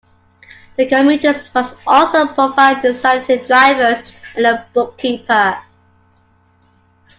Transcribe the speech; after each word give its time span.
The 0.77 0.87
commuters 0.87 1.43
must 1.53 1.75
also 1.85 2.25
provide 2.33 2.81
designated 2.81 3.45
drivers 3.45 4.01
and 4.35 4.47
a 4.47 4.65
bookkeeper. 4.73 5.59